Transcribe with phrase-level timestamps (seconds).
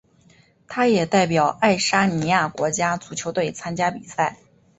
[0.67, 4.37] 他也代表爱沙尼亚国家足球队参加比赛。